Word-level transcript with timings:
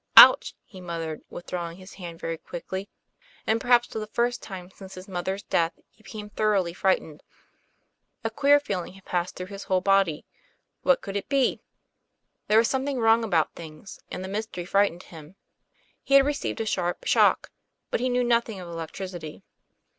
"Ouch!" 0.17 0.55
he 0.65 0.81
muttered, 0.81 1.21
withdrawing 1.29 1.77
his 1.77 1.93
hand 1.93 2.19
very 2.19 2.39
quickly; 2.39 2.89
and 3.45 3.61
perhaps 3.61 3.87
for 3.87 3.99
the 3.99 4.07
first 4.07 4.41
time 4.41 4.71
since 4.71 4.95
his 4.95 5.07
mother's 5.07 5.43
death, 5.43 5.73
he 5.91 6.01
became 6.01 6.27
thoroughly 6.31 6.73
frightened. 6.73 7.21
A 8.23 8.31
queer 8.31 8.59
feeling 8.59 8.93
had 8.93 9.05
passed 9.05 9.35
through 9.35 9.45
his 9.53 9.65
whole 9.65 9.79
body. 9.79 10.25
What 10.81 11.01
could 11.03 11.15
it 11.15 11.29
be? 11.29 11.61
There 12.47 12.57
was 12.57 12.67
something 12.67 12.97
wrong 12.99 13.23
about 13.23 13.53
things, 13.53 13.99
and 14.09 14.23
the 14.23 14.27
mystery 14.27 14.65
frightened 14.65 15.03
him. 15.03 15.35
He 16.01 16.15
had 16.15 16.25
received 16.25 16.59
a 16.61 16.65
sharp 16.65 17.05
shock; 17.05 17.51
but 17.91 17.99
he 17.99 18.09
knew 18.09 18.23
nothing 18.23 18.59
of 18.59 18.67
electricity. 18.67 19.43